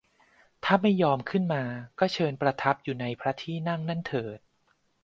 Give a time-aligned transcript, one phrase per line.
[0.63, 1.63] ถ้าไม่ยอมขึ้นมา
[1.99, 4.39] ก็เชิญประทับอยู่ในพระที่นั่งนั้นเถิด